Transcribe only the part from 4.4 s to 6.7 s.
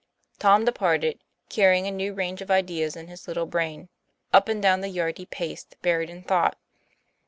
and down the yard he paced, buried in thought.